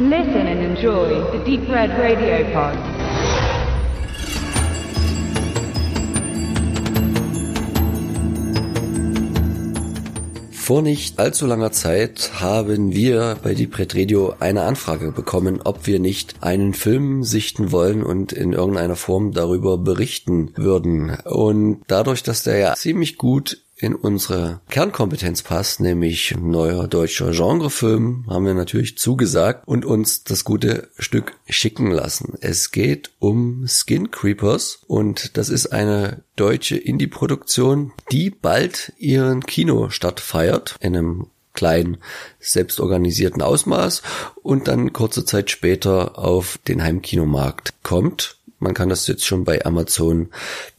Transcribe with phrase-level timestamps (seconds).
[0.00, 2.78] Listen and enjoy the Deep Red Radio Pod.
[10.52, 15.88] Vor nicht allzu langer Zeit haben wir bei Deep Red Radio eine Anfrage bekommen, ob
[15.88, 21.18] wir nicht einen Film sichten wollen und in irgendeiner Form darüber berichten würden.
[21.24, 28.24] Und dadurch, dass der ja ziemlich gut in unsere Kernkompetenz passt, nämlich neuer deutscher Genrefilm,
[28.28, 32.34] haben wir natürlich zugesagt und uns das gute Stück schicken lassen.
[32.40, 40.20] Es geht um Skin Creepers und das ist eine deutsche Indie-Produktion, die bald ihren Kinostart
[40.20, 41.26] feiert in einem
[41.58, 41.96] kleinen,
[42.38, 44.02] selbstorganisierten Ausmaß
[44.42, 48.37] und dann kurze Zeit später auf den Heimkinomarkt kommt.
[48.58, 50.30] Man kann das jetzt schon bei Amazon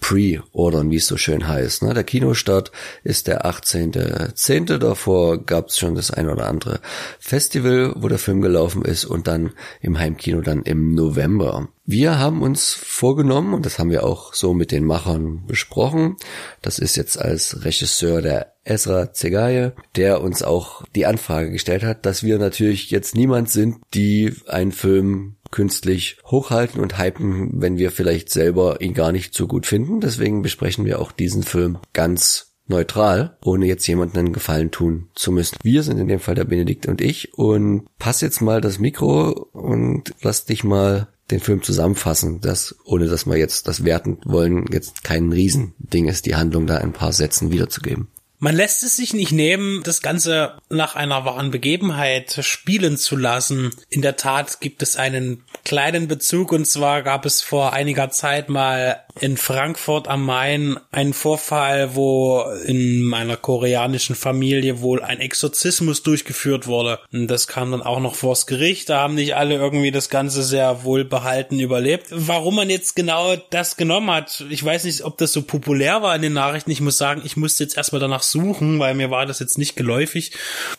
[0.01, 1.83] pre-ordern, wie es so schön heißt.
[1.83, 1.93] Ne?
[1.93, 2.71] Der Kinostart
[3.03, 4.77] ist der 18.10.
[4.77, 6.81] Davor gab es schon das ein oder andere
[7.19, 11.69] Festival, wo der Film gelaufen ist und dann im Heimkino dann im November.
[11.85, 16.17] Wir haben uns vorgenommen, und das haben wir auch so mit den Machern besprochen,
[16.61, 22.05] das ist jetzt als Regisseur der Ezra Zegaye, der uns auch die Anfrage gestellt hat,
[22.05, 27.91] dass wir natürlich jetzt niemand sind, die einen Film künstlich hochhalten und hypen, wenn wir
[27.91, 29.99] vielleicht selber ihn gar nicht so gut finden.
[29.99, 35.31] Deswegen besprechen wir auch diesen Film ganz neutral, ohne jetzt jemandem einen Gefallen tun zu
[35.31, 35.57] müssen.
[35.63, 39.31] Wir sind in dem Fall der Benedikt und ich und pass jetzt mal das Mikro
[39.51, 44.65] und lass dich mal den Film zusammenfassen, das, ohne dass wir jetzt das werten wollen,
[44.71, 48.07] jetzt kein Riesending ist, die Handlung da in ein paar Sätzen wiederzugeben.
[48.41, 53.71] Man lässt es sich nicht nehmen, das Ganze nach einer wahren Begebenheit spielen zu lassen.
[53.89, 58.47] In der Tat gibt es einen kleinen Bezug und zwar gab es vor einiger Zeit
[58.47, 66.03] mal in Frankfurt am Main einen Vorfall, wo in meiner koreanischen Familie wohl ein Exorzismus
[66.03, 66.99] durchgeführt wurde.
[67.11, 68.89] Und das kam dann auch noch vors Gericht.
[68.89, 72.07] Da haben nicht alle irgendwie das Ganze sehr wohlbehalten überlebt.
[72.11, 76.15] Warum man jetzt genau das genommen hat, ich weiß nicht, ob das so populär war
[76.15, 76.71] in den Nachrichten.
[76.71, 79.75] Ich muss sagen, ich musste jetzt erstmal danach suchen, weil mir war das jetzt nicht
[79.75, 80.31] geläufig.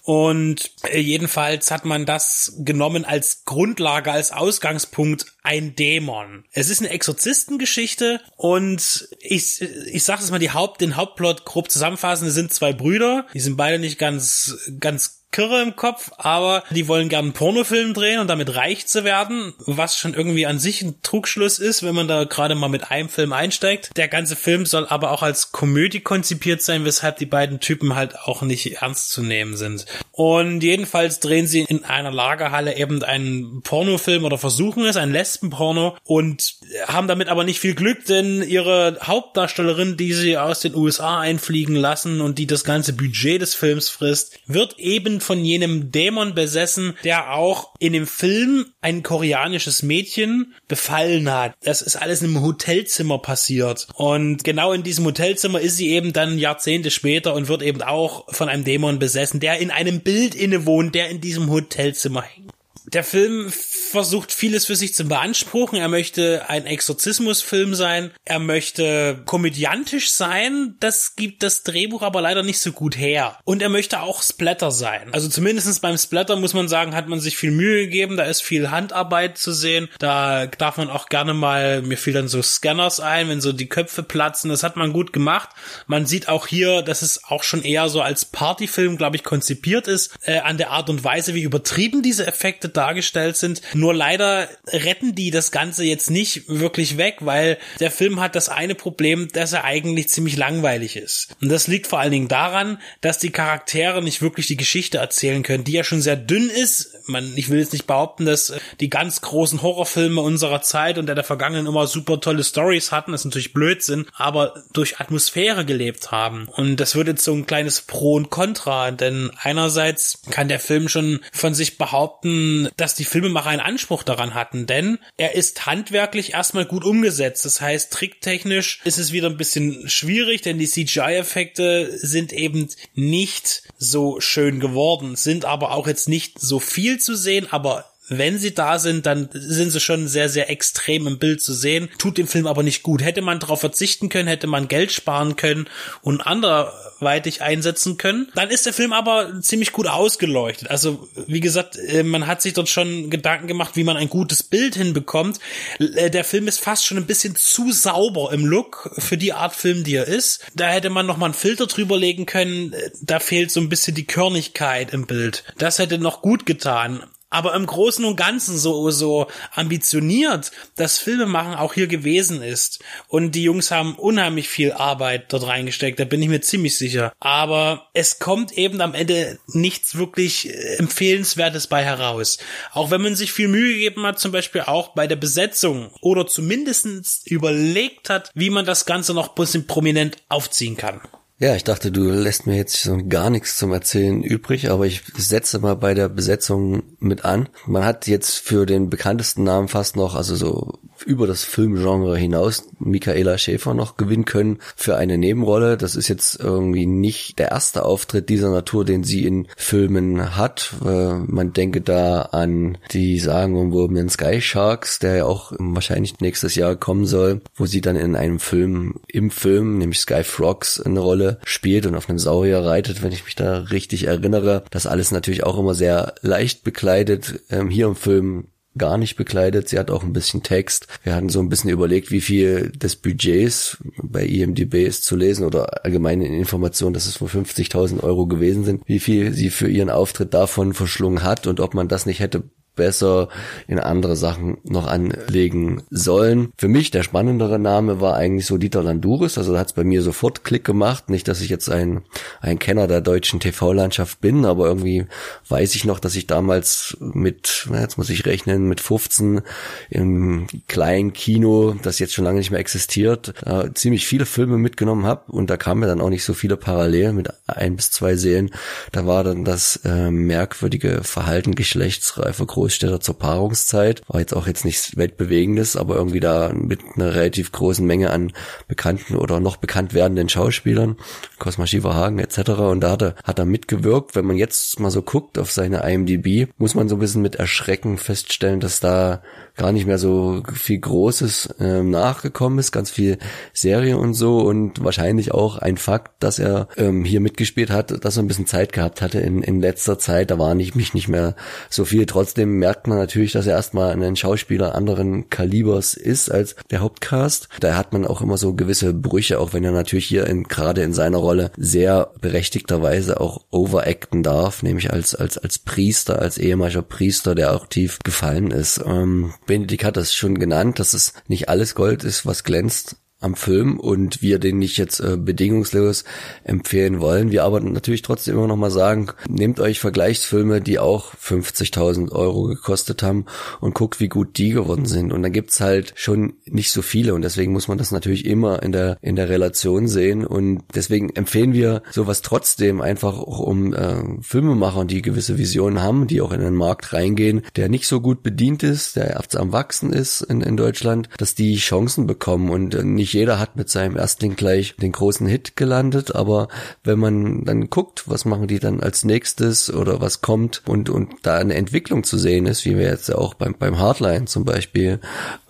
[0.02, 6.44] Und jedenfalls hat man das genommen als Grundlage, als Ausgangspunkt ein Dämon.
[6.52, 11.70] Es ist eine Exorzistengeschichte und ich, ich sag es mal, die Haupt, den Hauptplot grob
[11.70, 16.64] zusammenfassen, es sind zwei Brüder, die sind beide nicht ganz, ganz Kirre im Kopf, aber
[16.70, 20.58] die wollen gern einen Pornofilm drehen und damit reich zu werden, was schon irgendwie an
[20.58, 23.91] sich ein Trugschluss ist, wenn man da gerade mal mit einem Film einsteigt.
[23.96, 28.18] Der ganze Film soll aber auch als Komödie konzipiert sein, weshalb die beiden Typen halt
[28.18, 29.86] auch nicht ernst zu nehmen sind.
[30.20, 35.97] Und jedenfalls drehen sie in einer Lagerhalle eben einen Pornofilm oder versuchen es, ein Lesbenporno
[36.04, 41.20] und haben damit aber nicht viel Glück, denn ihre Hauptdarstellerin, die sie aus den USA
[41.20, 46.34] einfliegen lassen und die das ganze Budget des Films frisst, wird eben von jenem Dämon
[46.34, 51.54] besessen, der auch in dem Film ein koreanisches Mädchen befallen hat.
[51.62, 53.88] Das ist alles in einem Hotelzimmer passiert.
[53.94, 58.26] Und genau in diesem Hotelzimmer ist sie eben dann Jahrzehnte später und wird eben auch
[58.34, 62.53] von einem Dämon besessen, der in einem Bild innewohnt, der in diesem Hotelzimmer hängt.
[62.86, 65.78] Der Film versucht vieles für sich zu beanspruchen.
[65.78, 68.10] Er möchte ein Exorzismusfilm sein.
[68.24, 70.76] Er möchte komödiantisch sein.
[70.80, 73.38] Das gibt das Drehbuch aber leider nicht so gut her.
[73.44, 75.08] Und er möchte auch Splatter sein.
[75.12, 78.16] Also zumindestens beim Splatter muss man sagen, hat man sich viel Mühe gegeben.
[78.16, 79.88] Da ist viel Handarbeit zu sehen.
[79.98, 83.68] Da darf man auch gerne mal, mir fiel dann so Scanners ein, wenn so die
[83.68, 84.50] Köpfe platzen.
[84.50, 85.50] Das hat man gut gemacht.
[85.86, 89.86] Man sieht auch hier, dass es auch schon eher so als Partyfilm, glaube ich, konzipiert
[89.86, 90.14] ist.
[90.22, 93.62] Äh, an der Art und Weise, wie übertrieben diese Effekte dargestellt sind.
[93.75, 98.48] Nur leider retten die das Ganze jetzt nicht wirklich weg, weil der Film hat das
[98.48, 101.28] eine Problem, dass er eigentlich ziemlich langweilig ist.
[101.41, 105.42] Und das liegt vor allen Dingen daran, dass die Charaktere nicht wirklich die Geschichte erzählen
[105.42, 106.97] können, die ja schon sehr dünn ist.
[107.06, 111.14] Man, ich will jetzt nicht behaupten, dass die ganz großen Horrorfilme unserer Zeit und der
[111.14, 116.10] der vergangenen immer super tolle Stories hatten, das ist natürlich Blödsinn, aber durch Atmosphäre gelebt
[116.10, 116.48] haben.
[116.48, 120.89] Und das wird jetzt so ein kleines Pro und Contra, denn einerseits kann der Film
[120.89, 126.34] schon von sich behaupten, dass die Filmemacher einen Anspruch daran hatten, denn er ist handwerklich
[126.34, 127.45] erstmal gut umgesetzt.
[127.45, 133.62] Das heißt, tricktechnisch ist es wieder ein bisschen schwierig, denn die CGI-Effekte sind eben nicht
[133.78, 138.53] so schön geworden, sind aber auch jetzt nicht so viel zu sehen, aber wenn sie
[138.53, 141.89] da sind, dann sind sie schon sehr, sehr extrem im Bild zu sehen.
[141.97, 143.03] Tut dem Film aber nicht gut.
[143.03, 145.68] Hätte man darauf verzichten können, hätte man Geld sparen können
[146.03, 150.71] und anderweitig einsetzen können, dann ist der Film aber ziemlich gut ausgeleuchtet.
[150.71, 154.42] Also, wie gesagt, äh, man hat sich dort schon Gedanken gemacht, wie man ein gutes
[154.42, 155.39] Bild hinbekommt.
[155.78, 159.54] Äh, der Film ist fast schon ein bisschen zu sauber im Look für die Art
[159.54, 160.45] Film, die er ist.
[160.54, 162.72] Da hätte man noch mal einen Filter drüber legen können.
[162.72, 165.45] Äh, da fehlt so ein bisschen die Körnigkeit im Bild.
[165.59, 167.04] Das hätte noch gut getan.
[167.30, 172.80] Aber im Großen und Ganzen so, so ambitioniert das Filmemachen auch hier gewesen ist.
[173.09, 177.12] Und die Jungs haben unheimlich viel Arbeit dort reingesteckt, da bin ich mir ziemlich sicher.
[177.21, 182.38] Aber es kommt eben am Ende nichts wirklich äh, empfehlenswertes bei heraus.
[182.72, 186.27] Auch wenn man sich viel Mühe gegeben hat, zum Beispiel auch bei der Besetzung oder
[186.27, 191.00] zumindestens überlegt hat, wie man das Ganze noch ein bisschen prominent aufziehen kann.
[191.42, 195.03] Ja, ich dachte, du lässt mir jetzt so gar nichts zum Erzählen übrig, aber ich
[195.16, 197.48] setze mal bei der Besetzung mit an.
[197.65, 202.64] Man hat jetzt für den bekanntesten Namen fast noch, also so über das Filmgenre hinaus
[202.78, 205.76] Michaela Schäfer noch gewinnen können für eine Nebenrolle.
[205.76, 210.74] Das ist jetzt irgendwie nicht der erste Auftritt dieser Natur, den sie in Filmen hat.
[210.80, 217.06] Man denke da an die sagenumwobenen Sky Sharks, der ja auch wahrscheinlich nächstes Jahr kommen
[217.06, 221.86] soll, wo sie dann in einem Film, im Film, nämlich Sky Frogs, eine Rolle spielt
[221.86, 224.64] und auf einem Saurier reitet, wenn ich mich da richtig erinnere.
[224.70, 227.41] Das alles natürlich auch immer sehr leicht bekleidet.
[227.50, 228.48] Ähm, hier im Film
[228.80, 229.68] gar nicht bekleidet.
[229.68, 230.88] Sie hat auch ein bisschen Text.
[231.03, 235.44] Wir hatten so ein bisschen überlegt, wie viel des Budgets bei IMDb ist zu lesen
[235.44, 239.91] oder allgemeine Informationen, dass es wohl 50.000 Euro gewesen sind, wie viel sie für ihren
[239.91, 242.42] Auftritt davon verschlungen hat und ob man das nicht hätte
[242.80, 243.28] besser
[243.68, 246.50] in andere Sachen noch anlegen sollen.
[246.56, 249.84] Für mich der spannendere Name war eigentlich so Dieter Landuris, also da hat es bei
[249.84, 251.10] mir sofort Klick gemacht.
[251.10, 252.00] Nicht, dass ich jetzt ein,
[252.41, 255.04] ein Kenner der deutschen TV-Landschaft bin, aber irgendwie
[255.50, 259.42] weiß ich noch, dass ich damals mit, jetzt muss ich rechnen, mit 15
[259.90, 265.04] im kleinen Kino, das jetzt schon lange nicht mehr existiert, äh, ziemlich viele Filme mitgenommen
[265.04, 268.16] habe und da kamen mir dann auch nicht so viele parallel mit ein bis zwei
[268.16, 268.50] Serien.
[268.90, 274.02] Da war dann das äh, merkwürdige Verhalten geschlechtsreifer Großstädter zur Paarungszeit.
[274.06, 278.32] War jetzt auch jetzt nichts weltbewegendes, aber irgendwie da mit einer relativ großen Menge an
[278.68, 280.96] bekannten oder noch bekannt werdenden Schauspielern,
[281.40, 282.50] Cosma Schieferhagen etc.
[282.50, 284.14] Und da hat er, hat er mitgewirkt.
[284.14, 287.34] Wenn man jetzt mal so guckt auf seine IMDb, muss man so ein bisschen mit
[287.34, 289.22] Erschrecken feststellen, dass da
[289.61, 293.18] gar nicht mehr so viel Großes ähm, nachgekommen ist, ganz viel
[293.52, 298.16] Serie und so und wahrscheinlich auch ein Fakt, dass er ähm, hier mitgespielt hat, dass
[298.16, 301.09] er ein bisschen Zeit gehabt hatte in, in letzter Zeit, da war nicht mich nicht
[301.09, 301.37] mehr
[301.68, 302.07] so viel.
[302.07, 307.50] Trotzdem merkt man natürlich, dass er erstmal ein Schauspieler anderen Kalibers ist als der Hauptcast.
[307.61, 310.83] Da hat man auch immer so gewisse Brüche, auch wenn er natürlich hier in, gerade
[310.83, 316.80] in seiner Rolle sehr berechtigterweise auch overacten darf, nämlich als als als Priester, als ehemaliger
[316.80, 318.80] Priester, der auch tief gefallen ist.
[318.87, 323.34] Ähm, Benedikt hat das schon genannt, dass es nicht alles Gold ist, was glänzt am
[323.34, 326.04] Film und wir den nicht jetzt äh, bedingungslos
[326.42, 327.30] empfehlen wollen.
[327.30, 332.44] Wir aber natürlich trotzdem immer noch mal sagen, nehmt euch Vergleichsfilme, die auch 50.000 Euro
[332.44, 333.26] gekostet haben
[333.61, 335.12] und guckt, wie gut die geworden sind.
[335.12, 338.62] Und dann gibt's halt schon nicht so viele und deswegen muss man das natürlich immer
[338.62, 343.75] in der in der Relation sehen und deswegen empfehlen wir sowas trotzdem einfach auch um
[343.75, 348.00] äh, Filmemacher, die gewisse Visionen haben, die auch in den Markt reingehen, der nicht so
[348.00, 352.75] gut bedient ist, der am wachsen ist in, in Deutschland, dass die Chancen bekommen und
[352.75, 356.49] äh, nicht nicht jeder hat mit seinem Erstling gleich den großen Hit gelandet, aber
[356.85, 361.11] wenn man dann guckt, was machen die dann als nächstes oder was kommt und, und
[361.23, 365.00] da eine Entwicklung zu sehen ist, wie wir jetzt auch beim, beim Hardline zum Beispiel,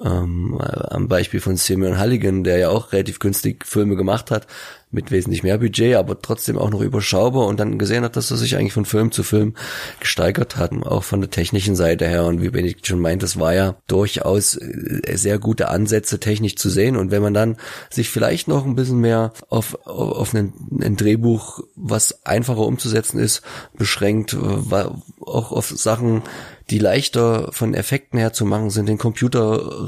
[0.02, 4.46] ähm, am Beispiel von Simeon Halligan, der ja auch relativ günstig Filme gemacht hat,
[4.92, 8.36] mit wesentlich mehr Budget, aber trotzdem auch noch überschaubar und dann gesehen hat, dass er
[8.36, 9.54] sich eigentlich von Film zu Film
[10.00, 12.24] gesteigert hat, auch von der technischen Seite her.
[12.24, 16.68] Und wie Benedikt schon meint, das war ja durchaus äh, sehr gute Ansätze technisch zu
[16.70, 16.96] sehen.
[16.96, 17.56] Und wenn man dann
[17.88, 23.42] sich vielleicht noch ein bisschen mehr auf, auf ein, ein Drehbuch, was einfacher umzusetzen ist,
[23.76, 24.84] beschränkt, äh,
[25.20, 26.22] auch auf Sachen,
[26.70, 29.40] die leichter von Effekten her zu machen sind, den Computer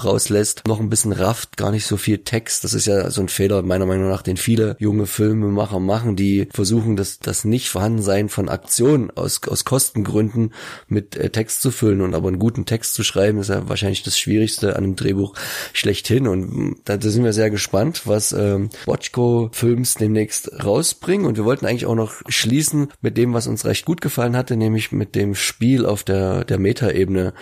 [0.04, 2.64] rauslässt, noch ein bisschen rafft, gar nicht so viel Text.
[2.64, 6.48] Das ist ja so ein Fehler meiner Meinung nach, den viele junge Filmemacher machen, die
[6.52, 10.52] versuchen, das, das nicht vorhandensein von Aktionen aus, aus Kostengründen
[10.88, 12.00] mit äh, Text zu füllen.
[12.00, 15.34] Und aber einen guten Text zu schreiben, ist ja wahrscheinlich das Schwierigste an einem Drehbuch
[15.72, 16.26] schlechthin.
[16.26, 21.26] Und mm, da, da sind wir sehr gespannt, was ähm, Watchco Films demnächst rausbringen.
[21.26, 24.56] Und wir wollten eigentlich auch noch schließen mit dem, was uns recht gut gefallen hatte,
[24.56, 27.34] nämlich mit dem Spiel auf der, der Metaebene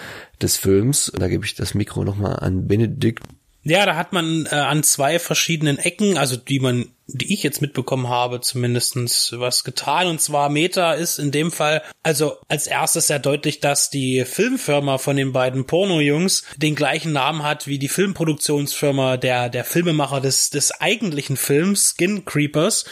[0.42, 1.12] des Films.
[1.16, 3.24] Da gebe ich das Mikro nochmal an Benedikt.
[3.62, 7.60] Ja, da hat man äh, an zwei verschiedenen Ecken, also die man die ich jetzt
[7.60, 10.06] mitbekommen habe, zumindestens was getan.
[10.06, 14.98] Und zwar Meta ist in dem Fall, also als erstes sehr deutlich, dass die Filmfirma
[14.98, 20.50] von den beiden Porno-Jungs den gleichen Namen hat wie die Filmproduktionsfirma der, der Filmemacher des,
[20.50, 22.84] des eigentlichen Films, Skin Creepers.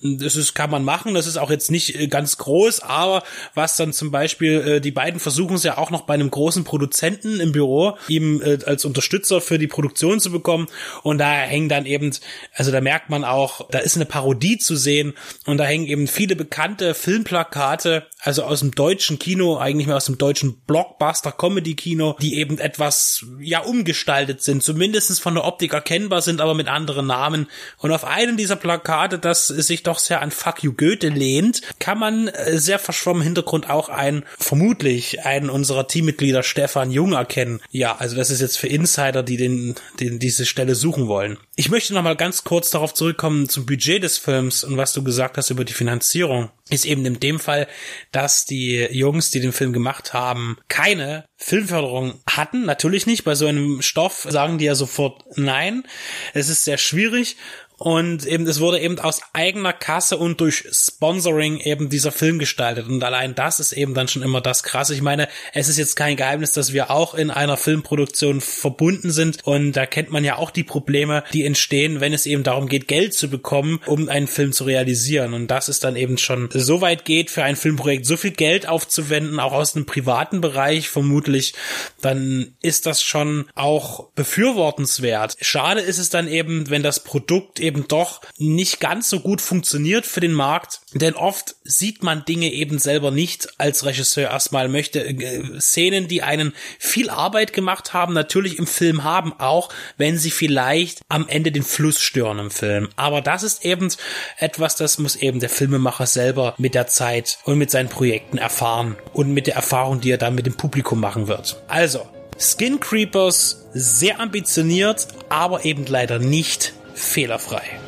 [0.00, 3.22] Das ist, kann man machen, das ist auch jetzt nicht äh, ganz groß, aber
[3.54, 6.64] was dann zum Beispiel, äh, die beiden versuchen es ja auch noch bei einem großen
[6.64, 10.66] Produzenten im Büro, ihm äh, als Unterstützer für die Produktion zu bekommen.
[11.02, 12.14] Und da hängen dann eben,
[12.54, 15.14] also da merkt man auch, da ist eine Parodie zu sehen
[15.46, 20.06] und da hängen eben viele bekannte Filmplakate, also aus dem deutschen Kino, eigentlich mehr aus
[20.06, 26.40] dem deutschen Blockbuster-Comedy-Kino, die eben etwas, ja, umgestaltet sind, zumindestens von der Optik erkennbar sind,
[26.40, 27.48] aber mit anderen Namen.
[27.78, 31.98] Und auf einem dieser Plakate, das sich doch sehr an Fuck You Goethe lehnt, kann
[31.98, 37.60] man äh, sehr verschwommen Hintergrund auch ein, vermutlich einen unserer Teammitglieder Stefan Jung erkennen.
[37.70, 41.38] Ja, also das ist jetzt für Insider, die den, den diese Stelle suchen wollen.
[41.56, 45.04] Ich möchte noch mal ganz kurz darauf zurückkommen zum Budget des Films und was du
[45.04, 46.50] gesagt hast über die Finanzierung.
[46.70, 47.68] Ist eben in dem Fall,
[48.10, 52.64] dass die Jungs, die den Film gemacht haben, keine Filmförderung hatten.
[52.64, 53.24] Natürlich nicht.
[53.24, 55.84] Bei so einem Stoff sagen die ja sofort nein.
[56.32, 57.36] Es ist sehr schwierig
[57.82, 62.86] und eben, es wurde eben aus eigener Kasse und durch Sponsoring eben dieser Film gestaltet.
[62.86, 64.94] Und allein das ist eben dann schon immer das krasse.
[64.94, 69.38] Ich meine, es ist jetzt kein Geheimnis, dass wir auch in einer Filmproduktion verbunden sind.
[69.42, 72.86] Und da kennt man ja auch die Probleme, die entstehen, wenn es eben darum geht,
[72.86, 75.34] Geld zu bekommen, um einen Film zu realisieren.
[75.34, 78.68] Und das ist dann eben schon so weit geht, für ein Filmprojekt so viel Geld
[78.68, 81.54] aufzuwenden, auch aus einem privaten Bereich vermutlich,
[82.00, 85.36] dann ist das schon auch befürwortenswert.
[85.40, 89.40] Schade ist es dann eben, wenn das Produkt eben eben doch nicht ganz so gut
[89.40, 94.68] funktioniert für den Markt, denn oft sieht man Dinge eben selber nicht als Regisseur erstmal
[94.68, 100.18] möchte äh, Szenen, die einen viel Arbeit gemacht haben, natürlich im Film haben, auch wenn
[100.18, 102.90] sie vielleicht am Ende den Fluss stören im Film.
[102.96, 103.88] Aber das ist eben
[104.36, 108.96] etwas, das muss eben der Filmemacher selber mit der Zeit und mit seinen Projekten erfahren
[109.14, 111.62] und mit der Erfahrung, die er dann mit dem Publikum machen wird.
[111.68, 112.06] Also,
[112.38, 117.78] Skin Creepers sehr ambitioniert, aber eben leider nicht fehlerfrei.